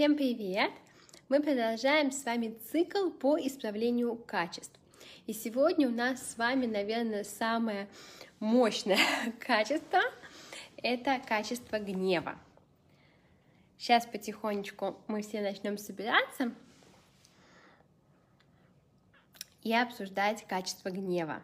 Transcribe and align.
Всем 0.00 0.16
привет! 0.16 0.70
Мы 1.28 1.42
продолжаем 1.42 2.10
с 2.10 2.24
вами 2.24 2.58
цикл 2.72 3.10
по 3.10 3.38
исправлению 3.38 4.16
качеств. 4.16 4.80
И 5.26 5.34
сегодня 5.34 5.88
у 5.88 5.92
нас 5.92 6.26
с 6.26 6.38
вами, 6.38 6.64
наверное, 6.64 7.22
самое 7.22 7.86
мощное 8.38 8.96
качество— 9.46 10.00
это 10.78 11.20
качество 11.28 11.78
гнева. 11.78 12.38
Сейчас 13.76 14.06
потихонечку 14.06 14.96
мы 15.06 15.20
все 15.20 15.42
начнем 15.42 15.76
собираться 15.76 16.54
и 19.62 19.74
обсуждать 19.74 20.46
качество 20.48 20.88
гнева. 20.88 21.42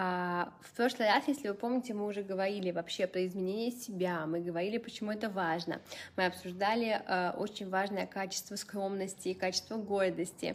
А, 0.00 0.52
в 0.60 0.76
прошлый 0.76 1.08
раз, 1.08 1.26
если 1.26 1.48
вы 1.48 1.54
помните, 1.54 1.92
мы 1.92 2.06
уже 2.06 2.22
говорили 2.22 2.70
вообще 2.70 3.08
про 3.08 3.26
изменение 3.26 3.72
себя, 3.72 4.26
мы 4.26 4.38
говорили, 4.38 4.78
почему 4.78 5.10
это 5.10 5.28
важно. 5.28 5.80
Мы 6.14 6.26
обсуждали 6.26 7.02
э, 7.04 7.32
очень 7.36 7.68
важное 7.68 8.06
качество 8.06 8.54
скромности 8.54 9.30
и 9.30 9.34
качество 9.34 9.76
гордости, 9.76 10.54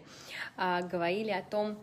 э, 0.56 0.88
говорили 0.88 1.32
о 1.32 1.42
том, 1.42 1.78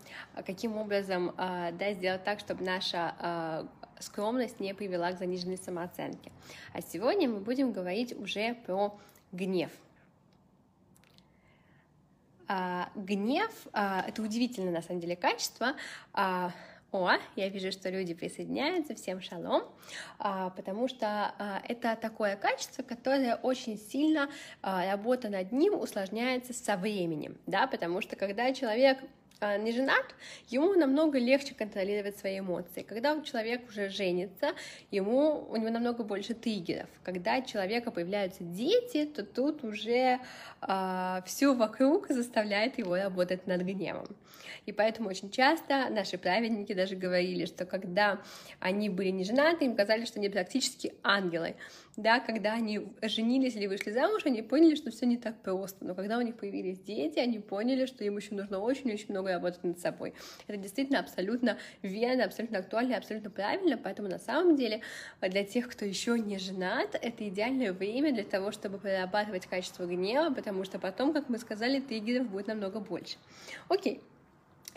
каким 0.46 0.78
образом 0.78 1.34
да, 1.36 1.92
сделать 1.92 2.24
так, 2.24 2.40
чтобы 2.40 2.64
наша 2.64 3.68
скромность 3.98 4.58
не 4.58 4.72
привела 4.72 5.12
к 5.12 5.18
заниженной 5.18 5.58
самооценке. 5.58 6.32
А 6.72 6.80
сегодня 6.80 7.28
мы 7.28 7.40
будем 7.40 7.72
говорить 7.72 8.18
уже 8.18 8.54
про 8.54 8.98
гнев. 9.32 9.70
А, 12.48 12.88
гнев 12.96 13.52
а, 13.74 14.02
это 14.08 14.22
удивительное 14.22 14.72
на 14.72 14.82
самом 14.82 15.00
деле 15.00 15.14
качество. 15.14 15.74
О, 16.92 17.12
я 17.36 17.48
вижу, 17.48 17.70
что 17.70 17.88
люди 17.88 18.14
присоединяются, 18.14 18.96
всем 18.96 19.20
шалом, 19.20 19.62
а, 20.18 20.50
потому 20.50 20.88
что 20.88 21.32
а, 21.38 21.62
это 21.68 21.96
такое 22.00 22.34
качество, 22.34 22.82
которое 22.82 23.36
очень 23.36 23.78
сильно 23.78 24.28
а, 24.60 24.84
работа 24.90 25.28
над 25.28 25.52
ним 25.52 25.78
усложняется 25.78 26.52
со 26.52 26.76
временем, 26.76 27.38
да, 27.46 27.68
потому 27.68 28.00
что 28.00 28.16
когда 28.16 28.52
человек 28.52 28.98
не 29.40 29.72
женат, 29.72 30.14
ему 30.48 30.74
намного 30.74 31.18
легче 31.18 31.54
контролировать 31.54 32.18
свои 32.18 32.40
эмоции. 32.40 32.82
Когда 32.82 33.20
человек 33.22 33.68
уже 33.68 33.88
женится, 33.88 34.52
ему 34.90 35.46
у 35.48 35.56
него 35.56 35.70
намного 35.70 36.04
больше 36.04 36.34
триггеров. 36.34 36.88
Когда 37.02 37.38
у 37.38 37.44
человека 37.44 37.90
появляются 37.90 38.44
дети, 38.44 39.06
то 39.06 39.24
тут 39.24 39.64
уже 39.64 40.18
э, 40.60 41.20
все 41.24 41.54
вокруг 41.54 42.08
заставляет 42.08 42.78
его 42.78 42.96
работать 42.96 43.46
над 43.46 43.62
гневом. 43.62 44.06
И 44.66 44.72
поэтому 44.72 45.08
очень 45.08 45.30
часто 45.30 45.88
наши 45.88 46.18
праведники 46.18 46.74
даже 46.74 46.96
говорили, 46.96 47.46
что 47.46 47.64
когда 47.64 48.20
они 48.58 48.88
были 48.88 49.08
не 49.08 49.24
женаты, 49.24 49.64
им 49.64 49.74
казали, 49.74 50.04
что 50.04 50.18
они 50.18 50.28
практически 50.28 50.94
ангелы 51.02 51.56
да, 51.96 52.20
когда 52.20 52.54
они 52.54 52.80
женились 53.02 53.56
или 53.56 53.66
вышли 53.66 53.90
замуж, 53.90 54.22
они 54.24 54.42
поняли, 54.42 54.74
что 54.74 54.90
все 54.90 55.06
не 55.06 55.16
так 55.16 55.42
просто. 55.42 55.84
Но 55.84 55.94
когда 55.94 56.18
у 56.18 56.22
них 56.22 56.36
появились 56.36 56.78
дети, 56.78 57.18
они 57.18 57.38
поняли, 57.40 57.86
что 57.86 58.04
им 58.04 58.16
еще 58.16 58.34
нужно 58.34 58.58
очень-очень 58.60 59.06
много 59.10 59.32
работать 59.32 59.64
над 59.64 59.78
собой. 59.78 60.14
Это 60.46 60.56
действительно 60.58 61.00
абсолютно 61.00 61.58
верно, 61.82 62.24
абсолютно 62.24 62.58
актуально, 62.58 62.96
абсолютно 62.96 63.30
правильно. 63.30 63.76
Поэтому 63.76 64.08
на 64.08 64.18
самом 64.18 64.56
деле 64.56 64.82
для 65.20 65.44
тех, 65.44 65.68
кто 65.68 65.84
еще 65.84 66.18
не 66.18 66.38
женат, 66.38 66.94
это 67.00 67.28
идеальное 67.28 67.72
время 67.72 68.12
для 68.12 68.24
того, 68.24 68.52
чтобы 68.52 68.78
прорабатывать 68.78 69.46
качество 69.46 69.84
гнева, 69.84 70.32
потому 70.32 70.64
что 70.64 70.78
потом, 70.78 71.12
как 71.12 71.28
мы 71.28 71.38
сказали, 71.38 71.80
триггеров 71.80 72.28
будет 72.28 72.46
намного 72.46 72.80
больше. 72.80 73.16
Окей. 73.68 74.00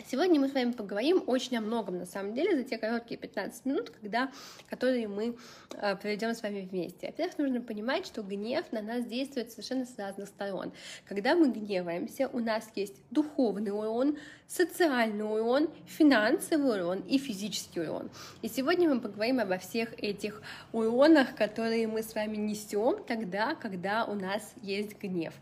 Сегодня 0.06 0.38
мы 0.38 0.48
с 0.48 0.52
вами 0.52 0.72
поговорим 0.72 1.24
очень 1.26 1.56
о 1.56 1.62
многом, 1.62 1.96
на 1.96 2.04
самом 2.04 2.34
деле, 2.34 2.54
за 2.56 2.62
те 2.62 2.76
короткие 2.76 3.16
15 3.16 3.64
минут, 3.64 3.88
когда, 3.88 4.30
которые 4.68 5.08
мы 5.08 5.34
э, 5.72 5.96
проведем 5.96 6.34
с 6.34 6.42
вами 6.42 6.68
вместе. 6.70 7.06
Во-первых, 7.06 7.38
нужно 7.38 7.60
понимать, 7.62 8.06
что 8.06 8.22
гнев 8.22 8.70
на 8.70 8.82
нас 8.82 9.06
действует 9.06 9.50
совершенно 9.50 9.86
с 9.86 9.96
разных 9.96 10.28
сторон. 10.28 10.72
Когда 11.08 11.34
мы 11.34 11.50
гневаемся, 11.50 12.28
у 12.28 12.40
нас 12.40 12.70
есть 12.74 12.96
духовный 13.10 13.70
урон, 13.70 14.18
социальный 14.46 15.24
урон, 15.24 15.70
финансовый 15.86 16.82
урон 16.82 17.00
и 17.00 17.16
физический 17.16 17.80
урон. 17.80 18.10
И 18.42 18.48
сегодня 18.48 18.90
мы 18.90 19.00
поговорим 19.00 19.40
обо 19.40 19.56
всех 19.56 19.94
этих 20.02 20.42
уронах, 20.72 21.34
которые 21.34 21.86
мы 21.86 22.02
с 22.02 22.14
вами 22.14 22.36
несем 22.36 23.02
тогда, 23.04 23.54
когда 23.54 24.04
у 24.04 24.14
нас 24.14 24.52
есть 24.60 25.00
гнев. 25.00 25.32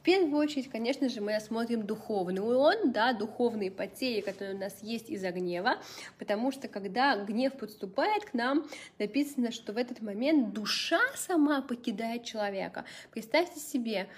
В 0.00 0.02
первую 0.02 0.38
очередь, 0.38 0.70
конечно 0.70 1.10
же, 1.10 1.20
мы 1.20 1.34
рассмотрим 1.34 1.82
духовный 1.82 2.40
урон, 2.40 2.90
да, 2.90 3.12
духовные 3.12 3.70
потери, 3.70 4.22
которые 4.22 4.56
у 4.56 4.58
нас 4.58 4.78
есть 4.80 5.10
из-за 5.10 5.30
гнева, 5.30 5.76
потому 6.18 6.52
что 6.52 6.68
когда 6.68 7.22
гнев 7.22 7.52
подступает 7.52 8.24
к 8.24 8.32
нам, 8.32 8.66
написано, 8.98 9.52
что 9.52 9.74
в 9.74 9.76
этот 9.76 10.00
момент 10.00 10.54
душа 10.54 11.00
сама 11.16 11.60
покидает 11.60 12.24
человека. 12.24 12.86
Представьте 13.10 13.60
себе, 13.60 14.08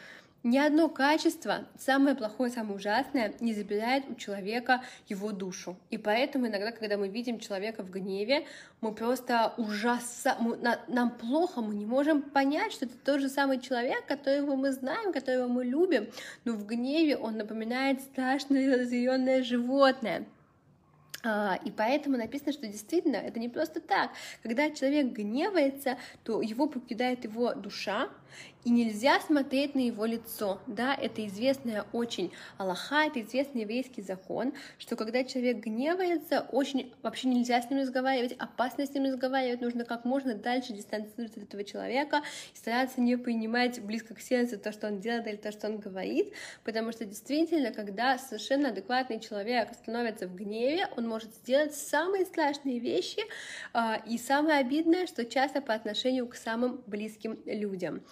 ни 0.45 0.59
одно 0.59 0.89
качество, 0.89 1.67
самое 1.79 2.17
плохое, 2.17 2.51
самое 2.51 2.77
ужасное, 2.77 3.35
не 3.41 3.55
забирает 3.55 4.05
у 4.11 4.15
человека 4.15 4.83
его 5.09 5.31
душу. 5.31 5.77
И 5.91 5.99
поэтому 5.99 6.49
иногда, 6.49 6.73
когда 6.73 6.97
мы 6.97 7.09
видим 7.09 7.39
человека 7.39 7.83
в 7.83 7.91
гневе, 7.91 8.47
мы 8.81 8.93
просто 8.93 9.55
ужасно, 9.57 10.37
нам 10.89 11.11
плохо, 11.11 11.61
мы 11.61 11.75
не 11.75 11.87
можем 11.87 12.23
понять, 12.23 12.73
что 12.73 12.87
это 12.87 12.95
тот 13.05 13.21
же 13.21 13.29
самый 13.29 13.61
человек, 13.61 14.05
которого 14.07 14.57
мы 14.57 14.73
знаем, 14.73 15.13
которого 15.13 15.47
мы 15.47 15.65
любим, 15.65 16.09
но 16.45 16.55
в 16.55 16.67
гневе 16.67 17.17
он 17.17 17.37
напоминает 17.37 18.01
страшное 18.01 18.79
разъяренное 18.79 19.43
животное. 19.45 20.27
А, 21.25 21.59
и 21.65 21.71
поэтому 21.71 22.17
написано, 22.17 22.53
что 22.53 22.67
действительно 22.67 23.17
это 23.17 23.39
не 23.39 23.49
просто 23.49 23.81
так. 23.81 24.11
Когда 24.43 24.71
человек 24.71 25.13
гневается, 25.13 25.97
то 26.25 26.43
его 26.43 26.67
покидает 26.67 27.25
его 27.25 27.55
душа, 27.55 28.09
и 28.65 28.71
нельзя 28.71 29.21
смотреть 29.21 29.75
на 29.75 29.81
его 29.81 30.05
лицо, 30.05 30.61
да, 30.67 30.95
это 30.95 31.27
известная 31.27 31.84
очень 31.93 32.33
Аллаха, 32.59 33.06
это 33.06 33.21
известный 33.21 33.62
еврейский 33.62 34.03
закон, 34.03 34.53
что 34.78 34.95
когда 34.97 35.25
человек 35.25 35.59
гневается, 35.59 36.47
очень 36.53 36.93
вообще 37.03 37.28
нельзя 37.28 37.61
с 37.61 37.71
ним 37.71 37.81
разговаривать, 37.81 38.33
опасно 38.39 38.87
с 38.87 38.91
ним 38.91 39.05
разговаривать, 39.05 39.61
нужно 39.61 39.84
как 39.84 40.05
можно 40.05 40.34
дальше 40.34 40.73
дистанцироваться 40.73 41.41
от 41.41 41.47
этого 41.47 41.65
человека 41.65 42.23
и 42.55 42.56
стараться 42.56 43.00
не 43.00 43.17
принимать 43.17 43.81
близко 43.83 44.15
к 44.15 44.21
сердцу 44.21 44.59
то, 44.59 44.73
что 44.73 44.87
он 44.87 45.00
делает 45.00 45.27
или 45.27 45.37
то, 45.37 45.50
что 45.50 45.67
он 45.67 45.79
говорит, 45.79 46.33
потому 46.65 46.93
что 46.93 47.05
действительно, 47.05 47.73
когда 47.73 48.19
совершенно 48.19 48.69
адекватный 48.69 49.19
человек 49.19 49.73
становится 49.75 50.29
в 50.29 50.37
гневе, 50.37 50.89
он 50.97 51.09
может 51.09 51.34
сделать 51.34 51.75
самые 51.75 52.25
страшные 52.25 52.79
вещи, 52.79 53.23
а, 53.73 54.00
и 54.06 54.19
самое 54.19 54.59
обидное, 54.59 55.06
что 55.06 55.25
часто 55.25 55.61
по 55.61 55.75
отношению 55.75 56.29
к 56.29 56.37
самым 56.37 56.83
близким 56.87 57.39
людям. 57.44 58.03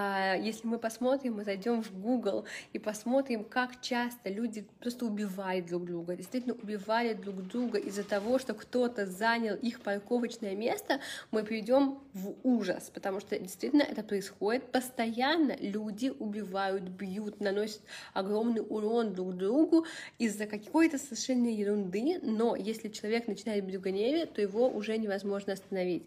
А, 0.00 0.36
если 0.36 0.68
мы 0.68 0.78
посмотрим, 0.78 1.34
мы 1.34 1.44
зайдем 1.44 1.82
в 1.82 1.90
Google 2.00 2.44
и 2.72 2.78
посмотрим, 2.78 3.42
как 3.42 3.80
часто 3.80 4.28
люди 4.28 4.64
просто 4.78 5.04
убивают 5.04 5.66
друг 5.66 5.86
друга, 5.86 6.14
действительно 6.14 6.54
убивали 6.54 7.14
друг 7.14 7.42
друга 7.48 7.78
из-за 7.78 8.04
того, 8.04 8.38
что 8.38 8.54
кто-то 8.54 9.06
занял 9.06 9.56
их 9.56 9.80
парковочное 9.80 10.54
место, 10.54 11.00
мы 11.32 11.42
придем 11.42 11.98
в 12.14 12.36
ужас, 12.44 12.92
потому 12.94 13.18
что 13.18 13.36
действительно 13.40 13.82
это 13.82 14.04
происходит 14.04 14.70
постоянно. 14.70 15.56
Люди 15.58 16.12
убивают, 16.16 16.84
бьют, 16.84 17.40
наносят 17.40 17.80
огромный 18.14 18.62
урон 18.68 19.14
друг 19.14 19.36
другу 19.36 19.84
из-за 20.20 20.46
какой-то 20.46 20.98
совершенно 20.98 21.48
ерунды, 21.48 22.20
но 22.22 22.54
если 22.54 22.88
человек 22.88 23.26
начинает 23.26 23.64
быть 23.64 23.74
в 23.74 24.26
то 24.26 24.40
его 24.40 24.68
уже 24.68 24.96
невозможно 24.96 25.54
остановить. 25.54 26.04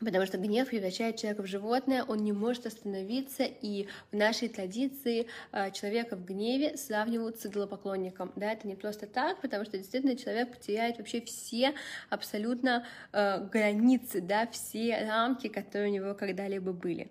Потому 0.00 0.26
что 0.26 0.38
гнев 0.38 0.68
превращает 0.68 1.16
человека 1.16 1.42
в 1.42 1.46
животное, 1.46 2.04
он 2.04 2.18
не 2.18 2.32
может 2.32 2.66
остановиться, 2.66 3.44
и 3.44 3.86
в 4.10 4.16
нашей 4.16 4.48
традиции 4.48 5.26
э, 5.52 5.70
человека 5.72 6.16
в 6.16 6.24
гневе 6.24 6.76
сравнивают 6.76 7.38
с 7.38 7.46
идолопоклонником. 7.46 8.32
Да, 8.34 8.52
это 8.52 8.66
не 8.66 8.76
просто 8.76 9.06
так, 9.06 9.40
потому 9.40 9.64
что 9.64 9.76
действительно 9.76 10.16
человек 10.16 10.56
потеряет 10.56 10.98
вообще 10.98 11.20
все 11.20 11.74
абсолютно 12.08 12.86
э, 13.12 13.46
границы, 13.52 14.20
да, 14.20 14.46
все 14.46 15.04
рамки, 15.06 15.48
которые 15.48 15.90
у 15.90 15.94
него 15.94 16.14
когда-либо 16.14 16.72
были. 16.72 17.10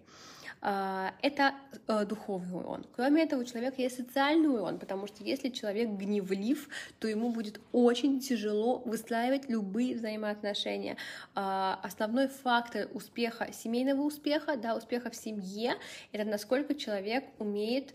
А, 0.61 1.13
это 1.21 1.53
э, 1.87 2.05
духовный 2.05 2.57
урон. 2.57 2.85
Кроме 2.95 3.23
этого, 3.23 3.41
у 3.41 3.43
человека 3.45 3.81
есть 3.81 3.95
социальный 3.95 4.49
урон, 4.49 4.77
потому 4.77 5.07
что 5.07 5.23
если 5.23 5.49
человек 5.49 5.89
гневлив, 5.89 6.67
то 6.99 7.07
ему 7.07 7.31
будет 7.31 7.61
очень 7.71 8.19
тяжело 8.19 8.79
выстраивать 8.79 9.49
любые 9.49 9.95
взаимоотношения. 9.95 10.97
А, 11.33 11.79
основной 11.81 12.27
фактор 12.27 12.89
успеха, 12.93 13.53
семейного 13.53 14.01
успеха, 14.01 14.57
да, 14.57 14.75
успеха 14.75 15.09
в 15.09 15.15
семье, 15.15 15.75
это 16.11 16.29
насколько 16.29 16.75
человек 16.75 17.23
умеет 17.39 17.93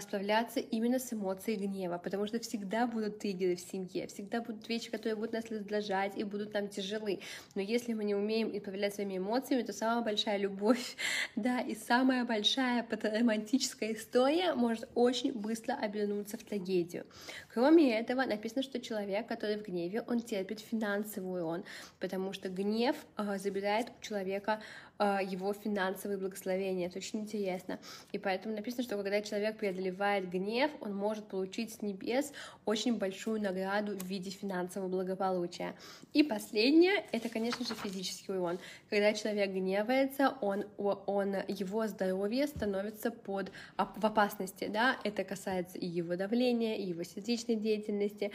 справляться 0.00 0.60
именно 0.60 0.98
с 0.98 1.12
эмоцией 1.12 1.56
гнева, 1.56 1.98
потому 1.98 2.26
что 2.26 2.40
всегда 2.40 2.86
будут 2.86 3.18
триггеры 3.20 3.56
в 3.56 3.60
семье, 3.60 4.08
всегда 4.08 4.40
будут 4.40 4.68
вещи, 4.68 4.90
которые 4.90 5.16
будут 5.16 5.32
нас 5.32 5.44
раздражать 5.50 6.18
и 6.18 6.24
будут 6.24 6.54
нам 6.54 6.68
тяжелы. 6.68 7.20
Но 7.54 7.62
если 7.62 7.94
мы 7.94 8.04
не 8.04 8.14
умеем 8.14 8.54
управлять 8.54 8.94
своими 8.94 9.18
эмоциями, 9.18 9.62
то 9.62 9.72
самая 9.72 10.02
большая 10.02 10.38
любовь, 10.38 10.96
да, 11.36 11.60
и 11.60 11.74
сам 11.74 12.00
самая 12.00 12.24
большая 12.24 12.86
романтическая 12.90 13.92
история 13.92 14.54
может 14.54 14.88
очень 14.94 15.32
быстро 15.32 15.74
обернуться 15.74 16.38
в 16.38 16.42
трагедию. 16.42 17.04
Кроме 17.52 17.98
этого, 18.00 18.24
написано, 18.24 18.62
что 18.62 18.80
человек, 18.80 19.26
который 19.26 19.58
в 19.58 19.62
гневе, 19.62 20.02
он 20.08 20.20
терпит 20.20 20.60
финансовый 20.60 21.42
урон, 21.42 21.64
потому 21.98 22.32
что 22.32 22.48
гнев 22.48 22.96
э, 23.18 23.38
забирает 23.38 23.88
у 23.90 24.02
человека 24.02 24.52
а, 24.52 24.62
его 25.04 25.52
финансовые 25.52 26.18
благословения. 26.18 26.86
Это 26.86 26.98
очень 26.98 27.20
интересно. 27.20 27.78
И 28.12 28.18
поэтому 28.18 28.54
написано, 28.54 28.82
что 28.82 28.96
когда 28.96 29.22
человек 29.22 29.56
преодолевает 29.56 30.28
гнев, 30.28 30.70
он 30.80 30.94
может 30.94 31.26
получить 31.26 31.72
с 31.72 31.82
небес 31.82 32.32
очень 32.66 32.96
большую 32.96 33.40
награду 33.40 33.96
в 33.96 34.04
виде 34.04 34.30
финансового 34.30 34.88
благополучия. 34.88 35.74
И 36.12 36.22
последнее— 36.22 37.04
это, 37.12 37.28
конечно 37.28 37.64
же, 37.64 37.74
физический 37.74 38.32
урон. 38.32 38.58
Когда 38.88 39.12
человек 39.12 39.50
гневается, 39.50 40.34
он, 40.40 40.64
он, 40.76 41.36
его 41.48 41.86
здоровье 41.86 42.46
становится 42.46 43.10
под, 43.10 43.50
в 43.76 44.06
опасности. 44.06 44.68
Да? 44.68 44.96
Это 45.04 45.24
касается 45.24 45.78
и 45.78 45.86
его 45.86 46.16
давления, 46.16 46.76
и 46.76 46.82
его 46.82 47.02
сердечной 47.02 47.56
деятельности, 47.56 48.32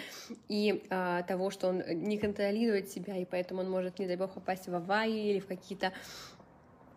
и 0.47 0.83
а, 0.89 1.23
того, 1.23 1.49
что 1.49 1.67
он 1.67 1.83
не 1.87 2.17
контролирует 2.17 2.89
себя, 2.89 3.17
и 3.17 3.25
поэтому 3.25 3.61
он 3.61 3.69
может, 3.69 3.99
не 3.99 4.07
дай 4.07 4.15
бог, 4.15 4.33
попасть 4.33 4.67
в 4.67 4.75
аварии 4.75 5.31
или 5.31 5.39
в 5.39 5.47
какие-то 5.47 5.93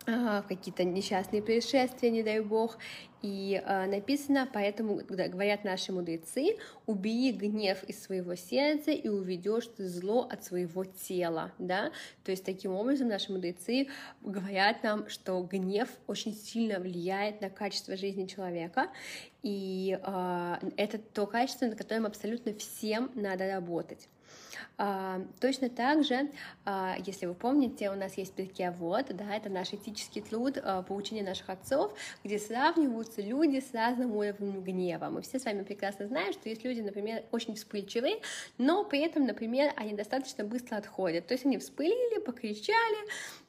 в 0.05 0.45
какие-то 0.47 0.83
несчастные 0.83 1.41
происшествия, 1.41 2.09
не 2.09 2.23
дай 2.23 2.39
бог. 2.39 2.77
И 3.21 3.61
э, 3.63 3.85
написано, 3.85 4.47
поэтому 4.51 5.01
говорят 5.07 5.65
наши 5.65 5.91
мудрецы, 5.91 6.57
убери 6.85 7.33
гнев 7.33 7.83
из 7.83 8.01
своего 8.01 8.35
сердца 8.35 8.91
и 8.91 9.09
уведешь 9.09 9.67
ты 9.75 9.87
зло 9.87 10.27
от 10.31 10.45
своего 10.45 10.85
тела, 10.85 11.51
да. 11.59 11.91
То 12.23 12.31
есть 12.31 12.45
таким 12.45 12.73
образом 12.73 13.09
наши 13.09 13.31
мудрецы 13.31 13.87
говорят 14.21 14.83
нам, 14.83 15.09
что 15.09 15.41
гнев 15.41 15.89
очень 16.07 16.33
сильно 16.33 16.79
влияет 16.79 17.41
на 17.41 17.49
качество 17.49 17.97
жизни 17.97 18.25
человека, 18.25 18.87
и 19.43 19.99
э, 20.01 20.55
это 20.77 20.97
то 20.97 21.27
качество, 21.27 21.65
над 21.65 21.77
которым 21.77 22.05
абсолютно 22.05 22.53
всем 22.53 23.11
надо 23.15 23.51
работать. 23.51 24.07
А, 24.77 25.21
точно 25.41 25.69
так 25.69 26.05
же, 26.05 26.29
а, 26.63 26.95
если 27.05 27.25
вы 27.25 27.33
помните, 27.33 27.89
у 27.89 27.95
нас 27.95 28.17
есть 28.17 28.33
перке 28.33 28.71
вот, 28.71 29.07
да, 29.09 29.35
это 29.35 29.49
наш 29.49 29.73
этический 29.73 30.21
труд 30.21 30.57
а, 30.61 30.83
по 30.83 30.93
учению 30.93 31.25
наших 31.25 31.49
отцов, 31.49 31.93
где 32.23 32.39
сравниваются 32.39 33.21
люди 33.21 33.59
с 33.59 33.73
разным 33.73 34.15
уровнем 34.15 34.63
гнева. 34.63 35.09
Мы 35.09 35.21
все 35.21 35.37
с 35.37 35.45
вами 35.45 35.63
прекрасно 35.63 36.07
знаем, 36.07 36.31
что 36.31 36.47
есть 36.47 36.63
люди, 36.63 36.79
например, 36.79 37.23
очень 37.31 37.55
вспыльчивые, 37.55 38.21
но 38.57 38.85
при 38.85 39.01
этом, 39.01 39.25
например, 39.25 39.73
они 39.75 39.93
достаточно 39.93 40.45
быстро 40.45 40.77
отходят. 40.77 41.27
То 41.27 41.33
есть 41.33 41.45
они 41.45 41.57
вспылили, 41.57 42.19
покричали, 42.21 42.97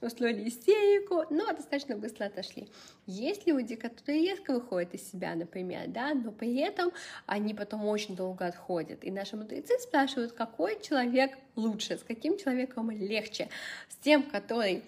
устроили 0.00 0.48
истерику, 0.48 1.24
но 1.30 1.52
достаточно 1.52 1.96
быстро 1.96 2.26
отошли. 2.26 2.68
Есть 3.06 3.46
люди, 3.46 3.76
которые 3.76 4.30
резко 4.30 4.52
выходят 4.52 4.94
из 4.94 5.10
себя, 5.10 5.34
например, 5.34 5.88
да, 5.88 6.14
но 6.14 6.32
при 6.32 6.56
этом 6.58 6.92
они 7.26 7.54
потом 7.54 7.84
очень 7.84 8.16
долго 8.16 8.46
отходят. 8.46 9.04
И 9.04 9.10
наши 9.10 9.36
мудрецы 9.36 9.78
спрашивают, 9.78 10.32
какой 10.32 10.80
человек 10.80 11.32
лучше, 11.56 11.98
с 11.98 12.02
каким 12.02 12.38
человеком 12.38 12.90
легче, 12.90 13.48
с 13.88 13.96
тем, 13.96 14.22
который 14.22 14.82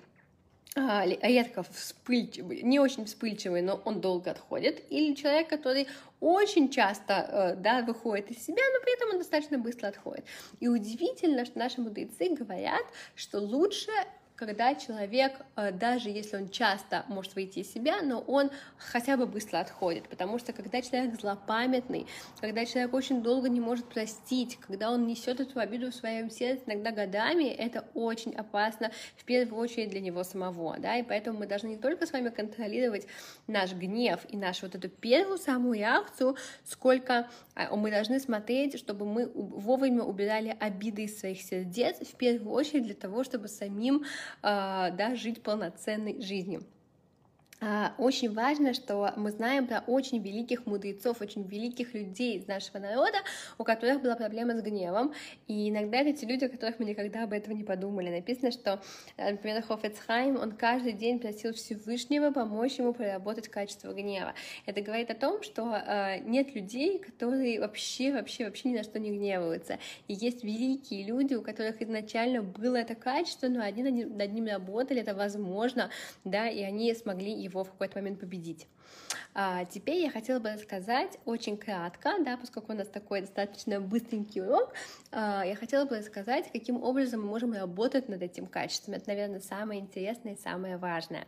а, 0.74 1.04
редко 1.06 1.62
вспыльчивый, 1.62 2.62
не 2.62 2.80
очень 2.80 3.04
вспыльчивый, 3.04 3.60
но 3.60 3.80
он 3.84 4.00
долго 4.00 4.30
отходит, 4.30 4.82
или 4.88 5.14
человек, 5.14 5.48
который 5.48 5.86
очень 6.20 6.70
часто 6.70 7.12
э, 7.12 7.56
да, 7.56 7.82
выходит 7.82 8.30
из 8.30 8.42
себя, 8.42 8.62
но 8.72 8.80
при 8.80 8.94
этом 8.94 9.10
он 9.10 9.18
достаточно 9.18 9.58
быстро 9.58 9.88
отходит. 9.88 10.24
И 10.60 10.68
удивительно, 10.68 11.44
что 11.44 11.58
наши 11.58 11.80
мудрецы 11.80 12.30
говорят, 12.30 12.86
что 13.16 13.38
лучше 13.40 13.90
когда 14.44 14.74
человек, 14.74 15.34
э, 15.54 15.70
даже 15.70 16.08
если 16.08 16.36
он 16.36 16.48
часто 16.48 17.04
может 17.06 17.36
выйти 17.36 17.60
из 17.60 17.72
себя, 17.72 18.02
но 18.02 18.18
он 18.18 18.50
хотя 18.76 19.16
бы 19.16 19.24
быстро 19.24 19.60
отходит, 19.60 20.08
потому 20.08 20.40
что 20.40 20.52
когда 20.52 20.82
человек 20.82 21.14
злопамятный, 21.14 22.08
когда 22.40 22.64
человек 22.64 22.92
очень 22.92 23.22
долго 23.22 23.48
не 23.48 23.60
может 23.60 23.84
простить, 23.84 24.58
когда 24.58 24.90
он 24.90 25.06
несет 25.06 25.38
эту 25.38 25.60
обиду 25.60 25.92
в 25.92 25.94
своем 25.94 26.28
сердце 26.28 26.64
иногда 26.66 26.90
годами, 26.90 27.44
это 27.44 27.84
очень 27.94 28.34
опасно, 28.34 28.90
в 29.16 29.22
первую 29.24 29.62
очередь 29.62 29.90
для 29.90 30.00
него 30.00 30.24
самого, 30.24 30.76
да, 30.76 30.96
и 30.96 31.04
поэтому 31.04 31.38
мы 31.38 31.46
должны 31.46 31.68
не 31.68 31.76
только 31.76 32.04
с 32.04 32.12
вами 32.12 32.30
контролировать 32.30 33.06
наш 33.46 33.72
гнев 33.74 34.26
и 34.28 34.36
нашу 34.36 34.66
вот 34.66 34.74
эту 34.74 34.88
первую 34.88 35.38
самую 35.38 35.78
реакцию, 35.78 36.36
сколько 36.64 37.30
а, 37.54 37.76
мы 37.76 37.92
должны 37.92 38.18
смотреть, 38.18 38.76
чтобы 38.76 39.06
мы 39.06 39.30
вовремя 39.34 40.02
убирали 40.02 40.56
обиды 40.58 41.04
из 41.04 41.20
своих 41.20 41.40
сердец, 41.42 41.98
в 42.00 42.16
первую 42.16 42.52
очередь 42.52 42.82
для 42.82 42.94
того, 42.94 43.22
чтобы 43.22 43.46
самим 43.46 44.04
да, 44.42 45.14
жить 45.14 45.42
полноценной 45.42 46.20
жизнью. 46.22 46.62
А, 47.64 47.94
очень 47.96 48.34
важно, 48.34 48.74
что 48.74 49.12
мы 49.16 49.30
знаем 49.30 49.68
про 49.68 49.84
очень 49.86 50.20
великих 50.20 50.66
мудрецов, 50.66 51.20
очень 51.20 51.46
великих 51.46 51.94
людей 51.94 52.36
из 52.36 52.48
нашего 52.48 52.78
народа, 52.78 53.18
у 53.56 53.62
которых 53.62 54.02
была 54.02 54.16
проблема 54.16 54.56
с 54.56 54.62
гневом. 54.62 55.14
И 55.46 55.70
иногда 55.70 55.98
это 55.98 56.12
те 56.12 56.26
люди, 56.26 56.46
о 56.46 56.48
которых 56.48 56.80
мы 56.80 56.86
никогда 56.86 57.22
об 57.22 57.32
этом 57.32 57.54
не 57.54 57.62
подумали. 57.62 58.10
Написано, 58.10 58.50
что, 58.50 58.82
например, 59.16 59.62
Хофецхайм, 59.62 60.40
он 60.40 60.50
каждый 60.52 60.92
день 60.92 61.20
просил 61.20 61.54
Всевышнего 61.54 62.32
помочь 62.32 62.80
ему 62.80 62.92
проработать 62.92 63.46
качество 63.46 63.92
гнева. 63.92 64.34
Это 64.66 64.80
говорит 64.80 65.12
о 65.12 65.14
том, 65.14 65.44
что 65.44 65.72
э, 65.72 66.18
нет 66.24 66.56
людей, 66.56 66.98
которые 66.98 67.60
вообще, 67.60 68.12
вообще, 68.12 68.46
вообще 68.46 68.70
ни 68.70 68.76
на 68.76 68.82
что 68.82 68.98
не 68.98 69.16
гневаются. 69.16 69.78
И 70.08 70.14
есть 70.14 70.42
великие 70.42 71.04
люди, 71.04 71.34
у 71.34 71.42
которых 71.42 71.80
изначально 71.80 72.42
было 72.42 72.74
это 72.74 72.96
качество, 72.96 73.46
но 73.46 73.62
они 73.62 73.84
над 73.84 74.32
ним 74.32 74.48
работали, 74.48 75.00
это 75.00 75.14
возможно, 75.14 75.90
да, 76.24 76.48
и 76.48 76.60
они 76.62 76.92
смогли 76.94 77.30
его 77.30 77.51
его 77.52 77.64
в 77.64 77.70
какой-то 77.70 77.98
момент 77.98 78.20
победить. 78.20 78.66
А, 79.34 79.64
теперь 79.64 80.02
я 80.02 80.10
хотела 80.10 80.38
бы 80.38 80.52
рассказать 80.52 81.18
очень 81.24 81.56
кратко, 81.56 82.12
да, 82.20 82.36
поскольку 82.36 82.72
у 82.72 82.76
нас 82.76 82.88
такой 82.88 83.22
достаточно 83.22 83.80
быстренький 83.80 84.42
урок, 84.42 84.74
а, 85.10 85.42
я 85.44 85.56
хотела 85.56 85.86
бы 85.86 85.98
рассказать, 85.98 86.52
каким 86.52 86.82
образом 86.82 87.22
мы 87.22 87.28
можем 87.28 87.52
работать 87.54 88.08
над 88.08 88.22
этим 88.22 88.46
качеством. 88.46 88.94
Это, 88.94 89.08
наверное, 89.08 89.40
самое 89.40 89.80
интересное 89.80 90.34
и 90.34 90.38
самое 90.38 90.76
важное. 90.76 91.26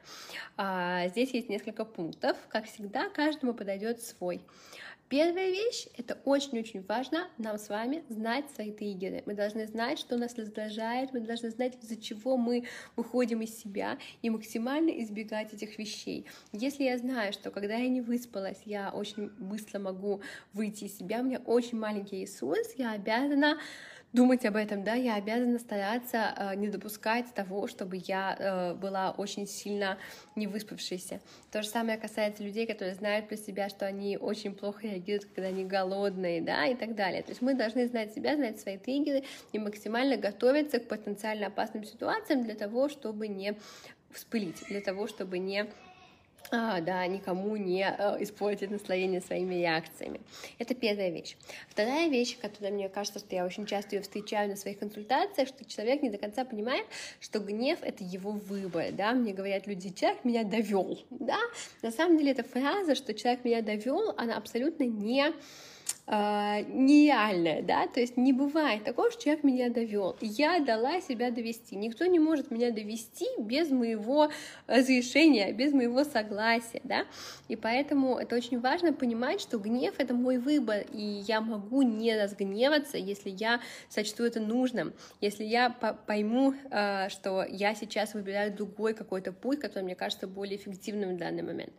А, 0.56 1.08
здесь 1.08 1.32
есть 1.32 1.48
несколько 1.48 1.84
пунктов. 1.84 2.36
Как 2.48 2.66
всегда, 2.66 3.08
каждому 3.08 3.54
подойдет 3.54 4.02
свой. 4.02 4.42
Первая 5.10 5.50
вещь, 5.50 5.86
это 5.98 6.18
очень-очень 6.24 6.82
важно 6.86 7.28
нам 7.36 7.58
с 7.58 7.68
вами 7.68 8.04
знать 8.08 8.46
свои 8.54 8.72
триггеры. 8.72 9.22
Мы 9.26 9.34
должны 9.34 9.66
знать, 9.66 9.98
что 9.98 10.16
нас 10.16 10.34
раздражает, 10.36 11.12
мы 11.12 11.20
должны 11.20 11.50
знать, 11.50 11.76
из-за 11.82 12.00
чего 12.00 12.38
мы 12.38 12.64
выходим 12.96 13.42
из 13.42 13.54
себя 13.56 13.98
и 14.22 14.30
максимально 14.30 14.90
избегать 15.02 15.52
этих 15.52 15.78
вещей. 15.78 16.26
Если 16.52 16.84
я 16.84 16.96
знаю, 16.96 17.34
что 17.34 17.50
когда 17.50 17.74
я 17.74 17.88
не 17.88 18.00
выспалась, 18.00 18.62
я 18.64 18.90
очень 18.90 19.28
быстро 19.38 19.78
могу 19.78 20.22
выйти 20.54 20.84
из 20.84 20.96
себя, 20.96 21.20
у 21.20 21.24
меня 21.24 21.42
очень 21.44 21.78
маленький 21.78 22.22
ресурс, 22.22 22.72
я 22.78 22.92
обязана 22.92 23.58
думать 24.14 24.46
об 24.46 24.56
этом, 24.56 24.84
да, 24.84 24.94
я 24.94 25.16
обязана 25.16 25.58
стараться 25.58 26.34
э, 26.36 26.54
не 26.54 26.68
допускать 26.68 27.34
того, 27.34 27.66
чтобы 27.66 28.00
я 28.06 28.36
э, 28.38 28.74
была 28.74 29.10
очень 29.10 29.46
сильно 29.46 29.98
не 30.36 30.46
выспавшейся. 30.46 31.20
То 31.50 31.62
же 31.62 31.68
самое 31.68 31.98
касается 31.98 32.44
людей, 32.44 32.66
которые 32.66 32.94
знают 32.94 33.28
про 33.28 33.36
себя, 33.36 33.68
что 33.68 33.86
они 33.86 34.16
очень 34.16 34.54
плохо 34.54 34.86
реагируют, 34.86 35.26
когда 35.26 35.48
они 35.48 35.64
голодные, 35.64 36.40
да, 36.40 36.64
и 36.66 36.76
так 36.76 36.94
далее. 36.94 37.22
То 37.22 37.30
есть 37.30 37.42
мы 37.42 37.54
должны 37.54 37.86
знать 37.88 38.14
себя, 38.14 38.36
знать 38.36 38.60
свои 38.60 38.78
триггеры 38.78 39.24
и 39.52 39.58
максимально 39.58 40.16
готовиться 40.16 40.78
к 40.78 40.86
потенциально 40.86 41.48
опасным 41.48 41.84
ситуациям 41.84 42.44
для 42.44 42.54
того, 42.54 42.88
чтобы 42.88 43.26
не 43.26 43.56
вспылить, 44.12 44.62
для 44.68 44.80
того, 44.80 45.08
чтобы 45.08 45.38
не 45.38 45.66
да, 46.50 47.06
никому 47.06 47.56
не 47.56 47.84
э, 47.86 48.22
испортить 48.22 48.70
настроение 48.70 49.20
своими 49.20 49.54
реакциями. 49.54 50.20
Это 50.58 50.74
первая 50.74 51.10
вещь. 51.10 51.36
Вторая 51.68 52.08
вещь, 52.08 52.38
которая 52.40 52.72
мне 52.72 52.88
кажется, 52.88 53.18
что 53.18 53.34
я 53.34 53.44
очень 53.44 53.66
часто 53.66 53.96
ее 53.96 54.02
встречаю 54.02 54.48
на 54.48 54.56
своих 54.56 54.78
консультациях, 54.78 55.48
что 55.48 55.64
человек 55.64 56.02
не 56.02 56.10
до 56.10 56.18
конца 56.18 56.44
понимает, 56.44 56.86
что 57.20 57.38
гнев— 57.38 57.78
это 57.82 58.04
его 58.04 58.32
выбор, 58.32 58.92
да, 58.92 59.12
мне 59.12 59.32
говорят 59.32 59.66
люди, 59.66 59.90
человек 59.90 60.24
меня 60.24 60.44
довел, 60.44 60.98
да, 61.10 61.38
на 61.82 61.90
самом 61.90 62.18
деле 62.18 62.32
эта 62.32 62.44
фраза, 62.44 62.94
что 62.94 63.14
человек 63.14 63.44
меня 63.44 63.62
довел, 63.62 64.14
она 64.16 64.36
абсолютно 64.36 64.84
не 64.84 65.32
э, 66.06 66.62
нереальное, 66.68 67.62
да, 67.62 67.86
то 67.86 68.00
есть 68.00 68.16
не 68.16 68.32
бывает 68.32 68.84
такого, 68.84 69.10
что 69.10 69.22
человек 69.22 69.44
меня 69.44 69.70
довел. 69.70 70.16
Я 70.20 70.60
дала 70.60 71.00
себя 71.00 71.30
довести. 71.30 71.76
Никто 71.76 72.06
не 72.06 72.18
может 72.18 72.50
меня 72.50 72.70
довести 72.70 73.26
без 73.38 73.70
моего 73.70 74.30
разрешения, 74.66 75.52
без 75.52 75.72
моего 75.72 76.04
согласия, 76.04 76.80
да, 76.84 77.04
и 77.48 77.56
поэтому 77.56 78.16
это 78.16 78.36
очень 78.36 78.60
важно 78.60 78.92
понимать, 78.92 79.40
что 79.40 79.58
гнев— 79.58 79.94
это 79.98 80.14
мой 80.14 80.38
выбор, 80.38 80.84
и 80.92 81.22
я 81.26 81.40
могу 81.40 81.82
не 81.82 82.14
разгневаться, 82.16 82.98
если 82.98 83.30
я 83.30 83.60
сочту 83.88 84.24
это 84.24 84.40
нужным, 84.40 84.92
если 85.20 85.44
я 85.44 85.70
пойму, 85.70 86.54
э, 86.70 87.08
что 87.08 87.44
я 87.48 87.74
сейчас 87.74 88.14
выбираю 88.14 88.52
другой 88.52 88.94
какой-то 88.94 89.32
путь, 89.32 89.60
который 89.60 89.84
мне 89.84 89.94
кажется 89.94 90.26
более 90.26 90.56
эффективным 90.56 91.14
в 91.14 91.18
данный 91.18 91.42
момент. 91.42 91.72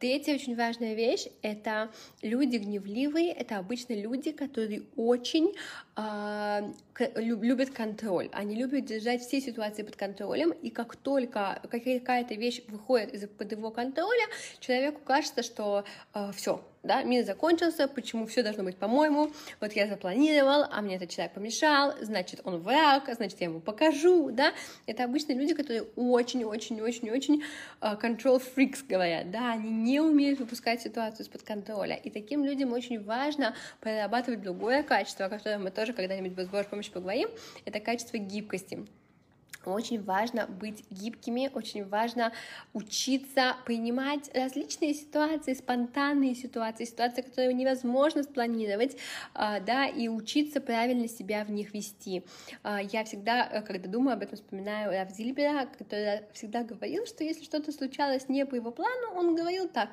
Третья 0.00 0.32
очень 0.32 0.56
важная 0.56 0.94
вещь— 0.94 1.26
это 1.42 1.90
люди 2.22 2.56
гневливые, 2.56 3.32
это 3.32 3.58
обычно 3.58 3.92
люди, 3.92 4.32
которые 4.32 4.84
очень 4.96 5.54
э, 5.94 6.72
любят 7.16 7.68
контроль, 7.68 8.30
они 8.32 8.54
любят 8.54 8.86
держать 8.86 9.20
все 9.20 9.42
ситуации 9.42 9.82
под 9.82 9.96
контролем, 9.96 10.52
и 10.52 10.70
как 10.70 10.96
только 10.96 11.60
какая-то 11.70 12.34
вещь 12.34 12.62
выходит 12.68 13.12
из-под 13.12 13.52
его 13.52 13.70
контроля, 13.70 14.24
человеку 14.58 15.02
кажется, 15.04 15.42
что 15.42 15.84
э, 16.14 16.30
все, 16.34 16.64
да, 16.82 17.02
мир 17.02 17.24
закончился, 17.24 17.88
почему 17.88 18.26
все 18.26 18.42
должно 18.42 18.64
быть 18.64 18.76
по-моему, 18.76 19.30
вот 19.60 19.72
я 19.72 19.86
запланировал, 19.86 20.64
а 20.70 20.80
мне 20.80 20.96
этот 20.96 21.10
человек 21.10 21.34
помешал, 21.34 21.94
значит, 22.00 22.40
он 22.44 22.58
враг, 22.58 23.08
значит, 23.14 23.40
я 23.40 23.48
ему 23.48 23.60
покажу, 23.60 24.30
да, 24.30 24.52
это 24.86 25.04
обычно 25.04 25.32
люди, 25.32 25.54
которые 25.54 25.82
очень-очень-очень-очень 25.96 27.42
uh, 27.80 28.00
control 28.00 28.42
freaks 28.42 28.78
говорят, 28.88 29.30
да, 29.30 29.52
они 29.52 29.70
не 29.70 30.00
умеют 30.00 30.40
выпускать 30.40 30.80
ситуацию 30.80 31.26
из-под 31.26 31.42
контроля, 31.42 31.96
и 31.96 32.10
таким 32.10 32.44
людям 32.44 32.72
очень 32.72 33.02
важно 33.02 33.54
прорабатывать 33.80 34.42
другое 34.42 34.82
качество, 34.82 35.26
о 35.26 35.28
котором 35.28 35.64
мы 35.64 35.70
тоже 35.70 35.92
когда-нибудь 35.92 36.32
без 36.32 36.48
Божьей 36.48 36.68
помощи 36.68 36.90
поговорим, 36.90 37.28
это 37.64 37.80
качество 37.80 38.16
гибкости. 38.16 38.86
Очень 39.66 40.02
важно 40.02 40.46
быть 40.46 40.84
гибкими, 40.90 41.50
очень 41.54 41.86
важно 41.86 42.32
учиться 42.72 43.56
принимать 43.66 44.30
различные 44.34 44.94
ситуации, 44.94 45.52
спонтанные 45.52 46.34
ситуации, 46.34 46.84
ситуации, 46.84 47.20
которые 47.20 47.52
невозможно 47.52 48.22
спланировать, 48.22 48.96
а, 49.34 49.60
да, 49.60 49.86
и 49.86 50.08
учиться 50.08 50.60
правильно 50.60 51.08
себя 51.08 51.44
в 51.44 51.50
них 51.50 51.74
вести. 51.74 52.24
А, 52.62 52.80
я 52.80 53.04
всегда, 53.04 53.46
э, 53.50 53.62
когда 53.62 53.88
думаю 53.88 54.14
об 54.14 54.22
этом, 54.22 54.36
вспоминаю 54.36 54.92
Раф 54.92 55.10
Зильбера, 55.10 55.66
который 55.66 56.22
всегда 56.32 56.62
говорил, 56.62 57.04
что 57.04 57.22
если 57.22 57.44
что-то 57.44 57.70
случалось 57.72 58.28
не 58.28 58.46
по 58.46 58.54
его 58.54 58.70
плану, 58.70 59.12
он 59.14 59.34
говорил 59.34 59.68
так, 59.68 59.90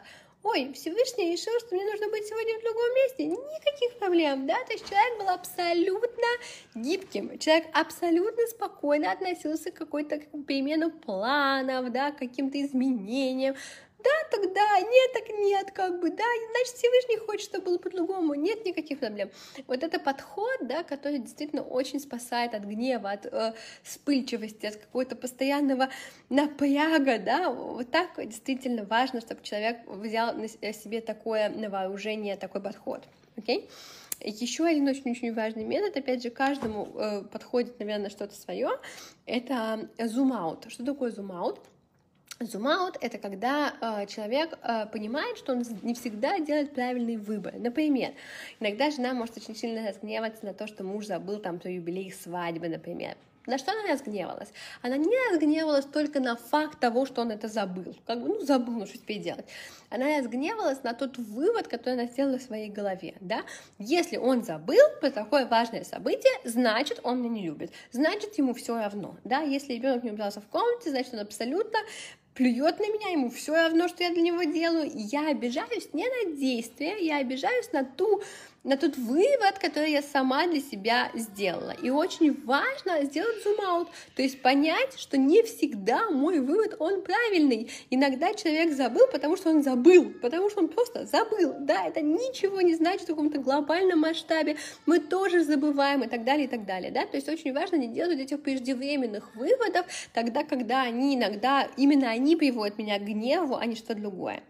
ой, 0.47 0.71
Всевышний 0.73 1.31
решил, 1.31 1.53
что 1.59 1.75
мне 1.75 1.85
нужно 1.85 2.07
быть 2.09 2.25
сегодня 2.25 2.57
в 2.57 2.63
другом 2.63 2.95
месте, 2.95 3.25
никаких 3.25 3.99
проблем, 3.99 4.47
да, 4.47 4.55
то 4.65 4.73
есть 4.73 4.87
человек 4.89 5.19
был 5.19 5.29
абсолютно 5.29 6.27
гибким, 6.75 7.37
человек 7.37 7.67
абсолютно 7.73 8.47
спокойно 8.47 9.11
относился 9.11 9.71
к 9.71 9.75
какой-то 9.75 10.19
перемену 10.47 10.91
планов, 10.91 11.91
да, 11.91 12.11
к 12.11 12.19
каким-то 12.19 12.61
изменениям, 12.61 13.55
да, 14.07 14.37
тогда, 14.37 14.79
нет, 14.79 15.13
так 15.13 15.29
нет, 15.29 15.71
как 15.71 15.99
бы, 15.99 16.09
да, 16.09 16.23
значит, 16.51 16.75
Всевышний 16.75 17.17
хочет, 17.17 17.49
чтобы 17.49 17.65
было 17.65 17.77
по-другому, 17.77 18.33
нет 18.33 18.65
никаких 18.65 18.99
проблем. 18.99 19.29
Вот 19.67 19.83
это 19.83 19.99
подход, 19.99 20.57
да, 20.61 20.83
который 20.83 21.19
действительно 21.19 21.63
очень 21.63 21.99
спасает 21.99 22.53
от 22.53 22.63
гнева, 22.63 23.11
от 23.11 23.25
э, 23.25 23.53
вспыльчивости, 23.83 24.65
от 24.65 24.75
какого-то 24.75 25.15
постоянного 25.15 25.89
напряга, 26.29 27.19
да, 27.19 27.49
вот 27.49 27.91
так 27.91 28.09
действительно 28.17 28.83
важно, 28.83 29.21
чтобы 29.21 29.41
человек 29.43 29.77
взял 29.87 30.33
на 30.33 30.47
себе 30.47 31.01
такое 31.01 31.49
на 31.49 31.69
вооружение, 31.69 32.37
такой 32.37 32.61
подход, 32.61 33.03
окей? 33.35 33.59
Okay? 33.59 33.69
Еще 34.19 34.65
один 34.65 34.87
очень-очень 34.87 35.33
важный 35.33 35.63
метод, 35.63 35.95
опять 35.95 36.23
же, 36.23 36.31
каждому 36.31 36.87
э, 36.95 37.21
подходит, 37.31 37.79
наверное, 37.79 38.09
что-то 38.09 38.35
свое, 38.35 38.69
это 39.27 39.89
зум-аут. 39.99 40.65
Что 40.69 40.83
такое 40.83 41.11
зум-аут? 41.11 41.59
Зум-аут— 42.39 42.97
это 43.01 43.17
когда 43.17 43.73
э, 43.81 44.05
человек 44.05 44.59
э, 44.61 44.85
понимает, 44.87 45.39
что 45.39 45.53
он 45.53 45.63
не 45.81 45.95
всегда 45.95 46.37
делает 46.39 46.75
правильный 46.75 47.17
выбор. 47.17 47.55
Например, 47.57 48.13
иногда 48.59 48.91
жена 48.91 49.13
может 49.13 49.37
очень 49.37 49.55
сильно 49.55 49.87
разгневаться 49.87 50.45
на 50.45 50.53
то, 50.53 50.67
что 50.67 50.83
муж 50.83 51.07
забыл 51.07 51.39
там 51.39 51.57
про 51.57 51.71
юбилей 51.71 52.11
свадьбы, 52.11 52.69
например. 52.69 53.15
На 53.47 53.57
что 53.57 53.71
она 53.71 53.93
разгневалась? 53.93 54.49
Она 54.81 54.97
не 54.97 55.31
разгневалась 55.31 55.85
только 55.85 56.19
на 56.19 56.35
факт 56.35 56.79
того, 56.79 57.05
что 57.05 57.21
он 57.21 57.31
это 57.31 57.47
забыл. 57.47 57.95
Как 58.05 58.21
бы, 58.21 58.27
ну, 58.27 58.41
забыл, 58.41 58.73
ну, 58.73 58.85
что 58.85 58.97
теперь 58.97 59.19
делать? 59.19 59.45
Она 59.89 60.17
разгневалась 60.17 60.83
на 60.83 60.93
тот 60.93 61.17
вывод, 61.17 61.69
который 61.69 61.93
она 61.93 62.07
сделала 62.07 62.39
в 62.39 62.41
своей 62.41 62.69
голове, 62.69 63.15
да? 63.21 63.43
Если 63.79 64.17
он 64.17 64.43
забыл 64.43 64.83
про 64.99 65.11
такое 65.11 65.47
важное 65.47 65.85
событие, 65.85 66.33
значит, 66.43 66.99
он 67.03 67.21
меня 67.21 67.35
не 67.35 67.45
любит. 67.45 67.71
Значит, 67.93 68.37
ему 68.37 68.53
все 68.53 68.77
равно, 68.77 69.15
да? 69.23 69.39
Если 69.39 69.73
ребенок 69.73 70.03
не 70.03 70.11
убрался 70.11 70.41
в 70.41 70.47
комнате, 70.47 70.89
значит, 70.89 71.13
он 71.13 71.21
абсолютно 71.21 71.79
плюет 72.37 72.79
на 72.79 72.87
меня, 72.87 73.09
ему 73.09 73.31
все 73.31 73.55
равно, 73.55 73.87
что 73.87 74.03
я 74.03 74.11
для 74.11 74.21
него 74.21 74.43
делаю, 74.43 74.91
я 74.93 75.29
обижаюсь 75.29 75.89
не 75.93 76.05
на 76.07 76.35
действие, 76.37 76.95
я 76.99 77.17
обижаюсь 77.17 77.71
на 77.73 77.83
ту 77.83 78.21
на 78.67 78.75
тот 78.75 78.97
вывод, 78.97 79.59
который 79.59 79.91
я 79.91 80.01
сама 80.01 80.45
для 80.45 80.59
себя 80.59 81.09
сделала. 81.13 81.71
И 81.71 81.89
очень 81.89 82.43
важно 82.43 83.03
сделать 83.05 83.41
зум-аут, 83.43 83.87
то 84.13 84.21
есть 84.21 84.41
понять, 84.41 84.99
что 84.99 85.17
не 85.17 85.41
всегда 85.43 86.09
мой 86.09 86.39
вывод, 86.39 86.75
он 86.79 87.01
правильный. 87.01 87.71
Иногда 87.89 88.33
человек 88.33 88.73
забыл, 88.73 89.07
потому 89.11 89.37
что 89.37 89.51
он 89.51 89.63
забыл, 89.63 90.11
потому 90.21 90.49
что 90.49 90.59
он 90.59 90.67
просто 90.67 91.05
забыл. 91.05 91.55
Да, 91.59 91.87
это 91.87 92.01
ничего 92.01 92.59
не 92.59 92.75
значит 92.75 93.03
в 93.03 93.07
каком-то 93.07 93.39
глобальном 93.39 93.99
масштабе. 93.99 94.57
Мы 94.85 94.99
тоже 94.99 95.45
забываем 95.45 96.03
и 96.03 96.07
так 96.07 96.25
далее, 96.25 96.45
и 96.47 96.49
так 96.49 96.65
далее. 96.65 96.91
Да? 96.91 97.05
То 97.05 97.15
есть 97.15 97.29
очень 97.29 97.53
важно 97.53 97.77
не 97.77 97.87
делать 97.87 98.19
этих 98.19 98.43
преждевременных 98.43 99.33
выводов 99.33 99.85
тогда, 100.13 100.43
когда 100.43 100.81
они 100.81 101.15
иногда, 101.15 101.69
именно 101.77 102.09
они 102.09 102.35
приводят 102.35 102.77
меня 102.77 102.99
к 102.99 103.03
гневу, 103.03 103.55
а 103.55 103.65
не 103.65 103.75
что 103.75 103.95
другое. 103.95 104.43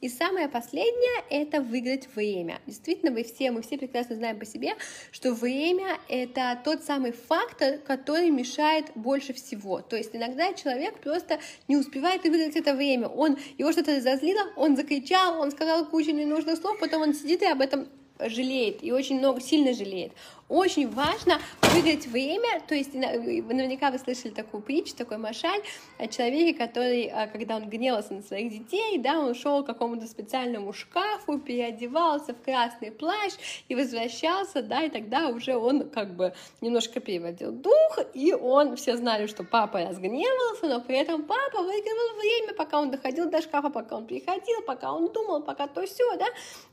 И 0.00 0.08
самое 0.08 0.48
последнее— 0.48 1.24
это 1.30 1.60
выиграть 1.60 2.08
время. 2.14 2.60
Действительно, 2.66 3.12
вы 3.12 3.24
все, 3.24 3.50
мы 3.50 3.62
все 3.62 3.78
прекрасно 3.78 4.16
знаем 4.16 4.38
по 4.38 4.44
себе, 4.44 4.74
что 5.10 5.32
время— 5.32 5.98
это 6.08 6.60
тот 6.64 6.82
самый 6.84 7.12
фактор, 7.12 7.78
который 7.78 8.30
мешает 8.30 8.86
больше 8.94 9.32
всего. 9.32 9.80
То 9.80 9.96
есть 9.96 10.14
иногда 10.14 10.52
человек 10.52 11.00
просто 11.00 11.40
не 11.68 11.76
успевает 11.76 12.24
выиграть 12.24 12.56
это 12.56 12.74
время. 12.74 13.08
Он, 13.08 13.38
его 13.58 13.72
что-то 13.72 13.96
разозлило, 13.96 14.42
он 14.56 14.76
закричал, 14.76 15.40
он 15.40 15.50
сказал 15.50 15.86
кучу 15.86 16.10
ненужных 16.10 16.58
слов, 16.58 16.78
потом 16.78 17.02
он 17.02 17.14
сидит 17.14 17.42
и 17.42 17.46
об 17.46 17.60
этом 17.60 17.88
жалеет, 18.28 18.82
и 18.82 18.92
очень 18.92 19.18
много, 19.18 19.40
сильно 19.40 19.72
жалеет. 19.72 20.12
Очень 20.50 20.90
важно 20.90 21.38
выиграть 21.62 22.08
время, 22.08 22.60
то 22.66 22.74
есть 22.74 22.92
наверняка 22.92 23.92
вы 23.92 24.00
слышали 24.00 24.32
такую 24.32 24.64
притчу, 24.64 24.96
такой 24.96 25.16
машаль 25.16 25.62
о 25.96 26.08
человеке, 26.08 26.58
который, 26.58 27.04
а, 27.04 27.28
когда 27.28 27.54
он 27.54 27.68
гневался 27.68 28.14
на 28.14 28.22
своих 28.22 28.50
детей, 28.50 28.98
да, 28.98 29.20
он 29.20 29.36
шел 29.36 29.62
к 29.62 29.66
какому-то 29.66 30.08
специальному 30.08 30.72
шкафу, 30.72 31.38
переодевался 31.38 32.34
в 32.34 32.42
красный 32.42 32.90
плащ 32.90 33.34
и 33.68 33.76
возвращался, 33.76 34.60
да, 34.60 34.82
и 34.82 34.90
тогда 34.90 35.28
уже 35.28 35.54
он 35.54 35.88
как 35.88 36.16
бы 36.16 36.34
немножко 36.60 36.98
переводил 36.98 37.52
дух, 37.52 38.00
и 38.12 38.32
он, 38.32 38.74
все 38.74 38.96
знали, 38.96 39.28
что 39.28 39.44
папа 39.44 39.78
разгневался, 39.78 40.66
но 40.66 40.80
при 40.80 40.96
этом 40.96 41.22
папа 41.22 41.62
выигрывал 41.62 42.18
время, 42.18 42.54
пока 42.54 42.80
он 42.80 42.90
доходил 42.90 43.30
до 43.30 43.40
шкафа, 43.40 43.70
пока 43.70 43.98
он 43.98 44.06
приходил, 44.08 44.62
пока 44.66 44.92
он 44.92 45.12
думал, 45.12 45.44
пока 45.44 45.68
то 45.68 45.86
все, 45.86 46.16
да, 46.16 46.26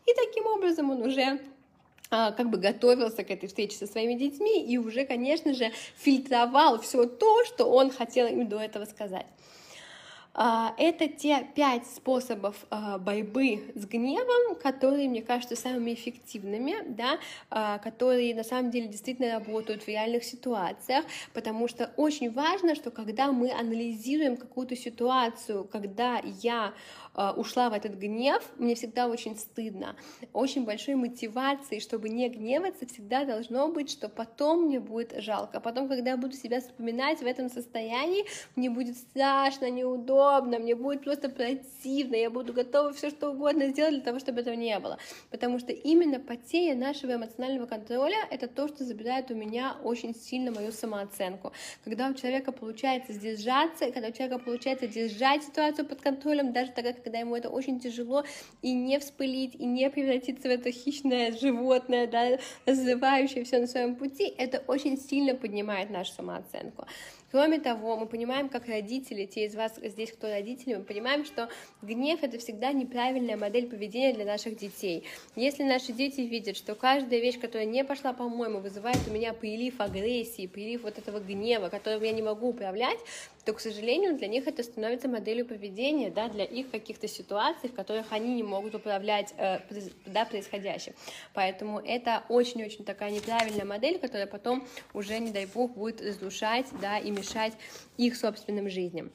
и 0.07 0.15
таким 0.15 0.48
образом 0.48 0.89
он 0.89 1.03
уже 1.03 1.39
как 2.09 2.49
бы 2.49 2.57
готовился 2.57 3.23
к 3.23 3.31
этой 3.31 3.47
встрече 3.47 3.77
со 3.77 3.87
своими 3.87 4.13
детьми 4.13 4.65
и 4.65 4.77
уже, 4.77 5.05
конечно 5.05 5.53
же, 5.53 5.71
фильтровал 5.97 6.79
все 6.79 7.05
то, 7.05 7.45
что 7.45 7.65
он 7.65 7.91
хотел 7.91 8.27
им 8.27 8.47
до 8.47 8.59
этого 8.59 8.85
сказать. 8.85 9.25
А, 10.39 10.75
это 10.77 11.07
те 11.07 11.47
пять 11.55 11.87
способов 11.87 12.55
а, 12.69 12.99
борьбы 12.99 13.71
с 13.73 13.87
гневом, 13.87 14.55
которые, 14.61 15.09
мне 15.09 15.23
кажутся, 15.23 15.55
самыми 15.55 15.95
эффективными, 15.95 16.75
да, 16.89 17.17
а, 17.49 17.79
которые 17.79 18.35
на 18.35 18.43
самом 18.43 18.69
деле 18.69 18.87
действительно 18.87 19.33
работают 19.33 19.81
в 19.81 19.87
реальных 19.87 20.23
ситуациях, 20.23 21.05
потому 21.33 21.67
что 21.67 21.91
очень 21.97 22.31
важно, 22.31 22.75
что 22.75 22.91
когда 22.91 23.31
мы 23.31 23.51
анализируем 23.51 24.37
какую-то 24.37 24.75
ситуацию, 24.75 25.63
когда 25.63 26.21
я 26.43 26.75
ушла 27.36 27.69
в 27.69 27.74
этот 27.74 27.95
гнев, 27.95 28.43
мне 28.57 28.75
всегда 28.75 29.07
очень 29.07 29.38
стыдно. 29.38 29.95
Очень 30.33 30.65
большой 30.65 30.95
мотивацией, 30.95 31.81
чтобы 31.81 32.09
не 32.09 32.29
гневаться, 32.29 32.86
всегда 32.86 33.25
должно 33.25 33.67
быть, 33.69 33.89
что 33.89 34.07
потом 34.09 34.65
мне 34.65 34.79
будет 34.79 35.13
жалко. 35.24 35.59
Потом, 35.59 35.88
когда 35.88 36.12
я 36.12 36.17
буду 36.17 36.36
себя 36.36 36.62
вспоминать 36.62 37.19
в 37.19 37.25
этом 37.25 37.50
состоянии, 37.50 38.25
мне 38.55 38.69
будет 38.69 38.97
страшно, 38.97 39.69
неудобно, 39.69 40.59
мне 40.59 40.75
будет 40.75 41.03
просто 41.03 41.29
противно, 41.29 42.15
я 42.15 42.29
буду 42.29 42.53
готова 42.53 42.93
все 42.93 43.09
что 43.09 43.31
угодно 43.31 43.69
сделать 43.69 43.95
для 43.95 44.03
того, 44.03 44.19
чтобы 44.19 44.41
этого 44.41 44.55
не 44.55 44.77
было. 44.79 44.97
Потому 45.31 45.59
что 45.59 45.71
именно 45.71 46.19
потеря 46.19 46.75
нашего 46.75 47.15
эмоционального 47.15 47.65
контроля— 47.65 48.17
это 48.29 48.47
то, 48.47 48.67
что 48.67 48.83
забирает 48.83 49.31
у 49.31 49.36
меня 49.36 49.77
очень 49.83 50.13
сильно 50.13 50.51
мою 50.51 50.71
самооценку. 50.71 51.51
Когда 51.83 52.09
у 52.09 52.13
человека 52.13 52.51
получается 52.51 53.13
сдержаться, 53.13 53.91
когда 53.91 54.09
у 54.09 54.12
человека 54.12 54.39
получается 54.39 54.88
держать 54.88 55.43
ситуацию 55.43 55.88
под 55.88 56.01
контролем, 56.01 56.53
даже 56.53 56.71
тогда, 56.71 56.93
когда 56.93 57.06
ему 57.15 57.35
это 57.35 57.49
очень 57.49 57.79
тяжело, 57.79 58.23
и 58.61 58.73
не 58.73 58.99
вспылить, 58.99 59.55
и 59.55 59.65
не 59.65 59.89
превратиться 59.89 60.47
в 60.47 60.51
это 60.51 60.71
хищное 60.71 61.31
животное, 61.31 62.07
да, 62.07 62.39
разрывающее 62.65 63.43
все 63.43 63.59
на 63.59 63.67
своем 63.67 63.95
пути, 63.95 64.33
это 64.37 64.63
очень 64.67 64.97
сильно 64.97 65.35
поднимает 65.35 65.89
нашу 65.89 66.13
самооценку. 66.13 66.85
Кроме 67.29 67.60
того, 67.60 67.98
мы 67.98 68.05
понимаем, 68.05 68.48
как 68.48 68.67
родители, 68.67 69.25
те 69.25 69.46
из 69.46 69.55
вас 69.55 69.74
здесь, 69.84 70.13
кто 70.13 70.29
родители, 70.29 70.75
мы 70.75 70.84
понимаем, 70.84 71.25
что 71.25 71.50
гнев— 71.81 72.19
это 72.24 72.38
всегда 72.38 72.72
неправильная 72.72 73.36
модель 73.36 73.67
поведения 73.67 74.13
для 74.13 74.24
наших 74.24 74.55
детей. 74.55 75.03
Если 75.36 75.63
наши 75.63 75.91
дети 75.91 76.22
видят, 76.22 76.55
что 76.55 76.74
каждая 76.74 77.19
вещь, 77.19 77.38
которая 77.38 77.65
не 77.65 77.84
пошла 77.84 78.13
по-моему, 78.13 78.60
вызывает 78.60 79.00
у 79.10 79.12
меня 79.12 79.34
прилив 79.34 79.81
агрессии, 79.81 80.48
прилив 80.48 80.84
вот 80.84 80.98
этого 80.98 81.19
гнева, 81.19 81.67
которым 81.67 82.01
я 82.03 82.13
не 82.13 82.22
могу 82.22 82.50
управлять, 82.50 83.00
то, 83.48 83.53
к 83.53 83.62
сожалению, 83.62 84.17
для 84.17 84.27
них 84.27 84.46
это 84.46 84.62
становится 84.62 85.07
моделью 85.07 85.46
поведения, 85.46 86.12
да, 86.12 86.27
для 86.27 86.43
их 86.43 86.69
каких-то 86.69 87.07
ситуаций, 87.07 87.69
в 87.69 87.74
которых 87.74 88.07
они 88.12 88.36
не 88.36 88.43
могут 88.43 88.75
управлять, 88.75 89.34
э, 89.38 89.60
да, 90.05 90.25
происходящим. 90.25 90.93
Поэтому 91.34 91.79
это 91.79 92.24
очень-очень 92.27 92.84
такая 92.84 93.10
неправильная 93.10 93.63
модель, 93.63 94.00
которая 94.00 94.27
потом 94.27 94.67
уже, 94.93 95.17
не 95.19 95.31
дай 95.31 95.46
бог, 95.46 95.72
будет 95.75 96.01
разрушать, 96.01 96.65
да, 96.81 96.98
и 97.00 97.10
мешать 97.17 97.53
их 97.97 98.15
собственным 98.15 98.69
жизням. 98.69 99.12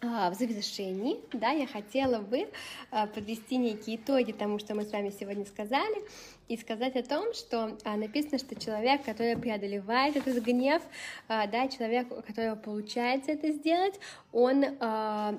А, 0.00 0.30
в 0.30 0.34
завершении, 0.34 1.20
да, 1.32 1.50
я 1.50 1.66
хотела 1.66 2.18
бы 2.18 2.48
а, 2.90 3.06
подвести 3.06 3.56
некие 3.56 3.96
итоги 3.96 4.32
тому, 4.32 4.58
что 4.58 4.74
мы 4.74 4.84
с 4.84 4.92
вами 4.92 5.10
сегодня 5.10 5.46
сказали, 5.46 6.04
и 6.48 6.56
сказать 6.56 6.96
о 6.96 7.02
том, 7.02 7.32
что 7.32 7.76
а, 7.84 7.96
написано, 7.96 8.38
что 8.38 8.54
человек, 8.54 9.04
который 9.04 9.36
преодолевает 9.36 10.16
этот 10.16 10.42
гнев, 10.44 10.82
да, 11.28 11.68
человек, 11.68 12.10
у 12.10 12.22
которого 12.22 12.56
получается 12.56 13.32
это 13.32 13.50
сделать, 13.52 13.98
он 14.32 14.62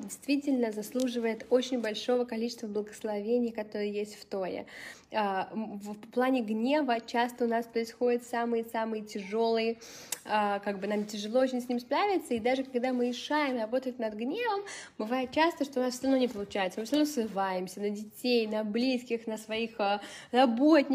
действительно 0.02 0.72
заслуживает 0.72 1.46
очень 1.50 1.82
большого 1.82 2.26
количества 2.26 2.68
благословений, 2.68 3.52
которые 3.52 3.92
есть 3.92 4.20
в 4.20 4.26
Торе. 4.26 4.66
В 5.12 5.96
плане 6.12 6.42
гнева 6.42 7.00
часто 7.00 7.46
у 7.46 7.48
нас 7.48 7.66
происходят 7.66 8.24
самые-самые 8.24 9.04
тяжелые, 9.04 9.78
как 10.24 10.80
бы 10.80 10.88
нам 10.88 11.06
тяжело 11.06 11.42
очень 11.42 11.62
с 11.62 11.70
ним 11.70 11.80
справиться, 11.80 12.34
и 12.34 12.40
даже 12.40 12.64
когда 12.64 12.92
мы 12.92 13.10
решаем 13.10 13.58
работать 13.60 14.00
над 14.00 14.16
гневом, 14.16 14.62
бывает 14.98 15.32
часто, 15.32 15.64
что 15.66 15.80
у 15.80 15.84
нас 15.84 15.94
все 15.94 16.04
равно 16.04 16.18
не 16.18 16.28
получается, 16.28 16.80
мы 16.80 16.86
все 16.86 16.98
равно 16.98 17.12
срываемся 17.12 17.80
на 17.80 17.90
детей, 17.90 18.48
на 18.48 18.64
близких, 18.64 19.28
на 19.28 19.38
своих 19.38 19.80
а, 19.80 20.02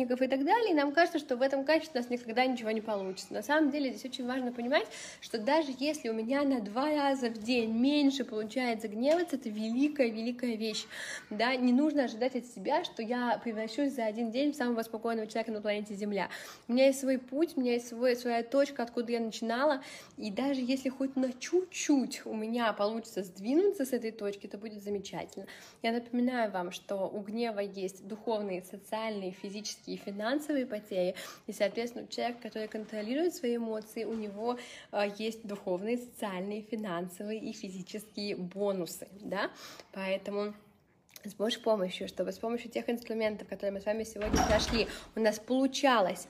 работников 0.01 0.23
и 0.23 0.29
так 0.29 0.45
далее, 0.45 0.73
и 0.73 0.75
нам 0.75 0.93
кажется, 0.93 1.19
что 1.19 1.37
в 1.37 1.43
этом 1.43 1.65
качестве 1.65 2.01
у 2.01 2.03
нас 2.03 2.11
никогда 2.11 2.47
ничего 2.47 2.71
не 2.71 2.81
получится. 2.81 3.33
На 3.33 3.43
самом 3.43 3.71
деле 3.71 3.91
здесь 3.91 4.05
очень 4.05 4.27
важно 4.27 4.53
понимать, 4.53 4.87
что 5.21 5.39
даже 5.39 5.73
если 5.79 6.09
у 6.09 6.13
меня 6.13 6.43
на 6.43 6.61
два 6.61 6.95
раза 6.95 7.29
в 7.31 7.39
день 7.39 7.73
меньше 7.73 8.25
получается 8.25 8.89
гневаться, 8.89 9.37
это 9.37 9.49
великая-великая 9.49 10.57
вещь, 10.57 10.87
да, 11.31 11.55
не 11.57 11.73
нужно 11.73 12.05
ожидать 12.05 12.37
от 12.37 12.47
себя, 12.47 12.85
что 12.85 13.03
я 13.03 13.41
превращусь 13.43 13.93
за 13.93 14.05
один 14.05 14.31
день 14.31 14.53
в 14.53 14.57
самого 14.57 14.83
спокойного 14.83 15.27
человека 15.27 15.53
на 15.53 15.61
планете 15.61 15.95
Земля. 15.95 16.29
У 16.69 16.73
меня 16.73 16.87
есть 16.87 17.01
свой 17.01 17.19
путь, 17.19 17.57
у 17.57 17.61
меня 17.61 17.75
есть 17.75 17.89
свой, 17.89 18.17
своя 18.17 18.43
точка, 18.43 18.83
откуда 18.83 19.13
я 19.13 19.21
начинала, 19.21 19.83
и 20.17 20.31
даже 20.31 20.61
если 20.61 20.89
хоть 20.89 21.17
на 21.17 21.33
чуть-чуть 21.33 22.23
у 22.25 22.35
меня 22.35 22.73
получится 22.73 23.23
сдвинуться 23.23 23.85
с 23.85 23.93
этой 23.93 24.11
точки, 24.11 24.47
это 24.47 24.59
будет 24.59 24.83
замечательно. 24.83 25.47
Я 25.83 25.93
напоминаю 25.93 26.51
вам, 26.51 26.73
что 26.73 27.09
у 27.09 27.21
гнева 27.21 27.61
есть 27.61 28.07
духовные, 28.07 28.63
социальные, 28.63 29.33
физические 29.33 29.90
и 29.95 29.97
финансовые 29.97 30.67
потери, 30.67 31.15
и, 31.47 31.53
соответственно, 31.53 32.07
человек, 32.09 32.41
который 32.41 32.69
контролирует 32.69 33.35
свои 33.35 33.57
эмоции, 33.57 34.05
у 34.05 34.15
него 34.15 34.59
э, 34.93 35.11
есть 35.19 35.47
духовные, 35.47 35.99
социальные, 35.99 36.63
финансовые 36.63 37.41
и 37.41 37.53
физические 37.53 38.37
бонусы, 38.37 39.09
да, 39.21 39.51
поэтому 39.93 40.55
с 41.25 41.35
Божьей 41.35 41.61
помощью, 41.61 42.09
чтобы 42.09 42.33
с 42.33 42.39
помощью 42.39 42.71
тех 42.71 42.89
инструментов, 42.89 43.49
которые 43.49 43.73
мы 43.73 43.81
с 43.81 43.87
вами 43.87 44.05
сегодня 44.05 44.43
прошли, 44.47 44.89
у 45.17 45.21
нас 45.21 45.39
получалось 45.39 46.27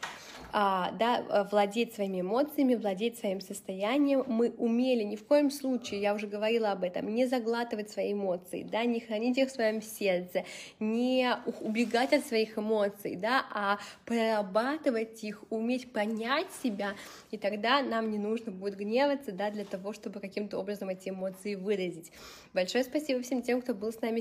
а, 0.53 0.91
да, 0.93 1.47
владеть 1.51 1.95
своими 1.95 2.23
эмоциями, 2.23 2.75
владеть 2.75 3.19
своим 3.19 3.41
состоянием. 3.41 4.25
Мы 4.27 4.51
умели 4.59 5.05
ни 5.05 5.17
в 5.17 5.25
коем 5.25 5.51
случае, 5.51 6.01
я 6.01 6.15
уже 6.15 6.27
говорила 6.27 6.73
об 6.73 6.83
этом, 6.83 7.15
не 7.15 7.27
заглатывать 7.27 7.91
свои 7.91 8.13
эмоции, 8.13 8.67
да, 8.69 8.85
не 8.85 9.01
хранить 9.01 9.39
их 9.39 9.49
в 9.49 9.53
своем 9.53 9.81
сердце, 9.81 10.45
не 10.81 11.37
убегать 11.61 12.13
от 12.13 12.27
своих 12.27 12.59
эмоций, 12.59 13.17
да, 13.17 13.45
а 13.53 13.79
прорабатывать 14.05 15.23
их, 15.23 15.45
уметь 15.51 15.93
понять 15.93 16.49
себя, 16.63 16.95
и 17.31 17.39
тогда 17.39 17.83
нам 17.83 18.11
не 18.11 18.19
нужно 18.19 18.51
будет 18.51 18.77
гневаться, 18.77 19.33
да, 19.33 19.51
для 19.51 19.65
того, 19.65 19.93
чтобы 19.93 20.21
каким-то 20.21 20.59
образом 20.59 20.89
эти 20.89 21.11
эмоции 21.11 21.55
выразить. 21.55 22.11
Большое 22.53 22.83
спасибо 22.83 23.23
всем 23.23 23.43
тем, 23.43 23.63
кто 23.63 23.75
был 23.75 23.93
с 23.93 24.01
нами 24.01 24.21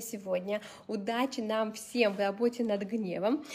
Удачи 0.87 1.41
нам 1.41 1.73
всем 1.73 2.13
в 2.13 2.19
работе 2.19 2.63
над 2.63 2.81
гневом. 2.83 3.45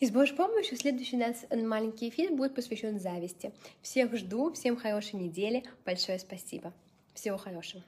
И 0.00 0.06
с 0.06 0.10
Божьей 0.10 0.36
помощью 0.36 0.76
следующий 0.76 1.16
у 1.16 1.20
нас 1.20 1.44
маленький 1.50 2.08
эфир 2.08 2.32
будет 2.32 2.54
посвящен 2.54 2.98
зависти. 2.98 3.52
Всех 3.82 4.14
жду, 4.16 4.52
всем 4.52 4.76
хорошей 4.76 5.16
недели. 5.16 5.64
Большое 5.84 6.18
спасибо. 6.18 6.72
Всего 7.14 7.38
хорошего. 7.38 7.82